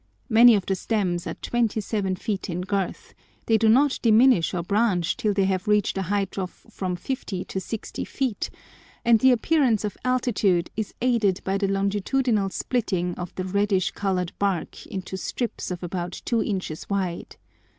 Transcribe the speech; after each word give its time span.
Many 0.29 0.55
of 0.55 0.65
the 0.65 0.73
stems 0.73 1.27
are 1.27 1.35
twenty 1.35 1.79
seven 1.79 2.15
feet 2.15 2.49
in 2.49 2.61
girth; 2.61 3.13
they 3.45 3.55
do 3.59 3.69
not 3.69 3.99
diminish 4.01 4.51
or 4.51 4.63
branch 4.63 5.15
till 5.15 5.31
they 5.31 5.45
have 5.45 5.67
reached 5.67 5.95
a 5.95 6.01
height 6.01 6.39
of 6.39 6.65
from 6.71 6.95
50 6.95 7.45
to 7.45 7.59
60 7.59 8.05
feet, 8.05 8.49
and 9.05 9.19
the 9.19 9.29
appearance 9.29 9.83
of 9.85 9.95
altitude 10.03 10.71
is 10.75 10.95
aided 11.03 11.39
by 11.43 11.59
the 11.59 11.67
longitudinal 11.67 12.49
splitting 12.49 13.13
of 13.13 13.35
the 13.35 13.43
reddish 13.45 13.91
coloured 13.91 14.31
bark 14.39 14.87
into 14.87 15.17
strips 15.17 15.69
about 15.69 16.19
two 16.25 16.41
inches 16.41 16.89
wide. 16.89 17.35